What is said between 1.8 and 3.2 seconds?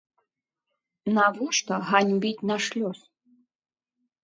ганьбіць наш лёс?